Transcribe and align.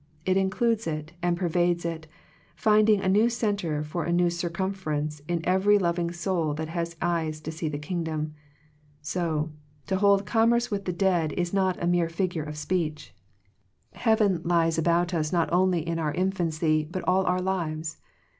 It 0.25 0.35
includes 0.35 0.87
it 0.87 1.11
and 1.21 1.37
pervades 1.37 1.85
it, 1.85 2.07
finding 2.55 3.01
a 3.01 3.07
new 3.07 3.29
centre 3.29 3.83
for 3.83 4.03
a 4.03 4.11
new 4.11 4.31
cir 4.31 4.49
cumference 4.49 5.21
in 5.27 5.45
every 5.45 5.77
loving 5.77 6.11
soul 6.11 6.55
that 6.55 6.69
has 6.69 6.95
eyes 7.03 7.39
to 7.41 7.51
see 7.51 7.69
the 7.69 7.77
Kingdom. 7.77 8.33
So, 9.03 9.51
to 9.85 9.97
hold 9.97 10.25
commerce 10.25 10.71
with 10.71 10.85
the 10.85 10.91
dead 10.91 11.33
is 11.33 11.53
not 11.53 11.77
a 11.79 11.85
mere 11.85 12.09
figure 12.09 12.41
of 12.41 12.57
speech. 12.57 13.13
Heaven 13.93 14.41
lies 14.43 14.79
about 14.79 15.13
us 15.13 15.27
I2Q 15.27 15.29
Digitized 15.29 15.29
by 15.29 15.29
VjOOQIC 15.29 15.29
THE 15.29 15.29
ECLIPSE 15.29 15.29
OF 15.29 15.33
FRIENDSHIP 15.33 15.33
not 15.33 15.53
only 15.53 15.87
in 15.87 15.99
our 15.99 16.13
infancy, 16.15 16.87
but 16.89 17.03
all 17.03 17.25
our 17.27 17.39
lives. 17.39 17.97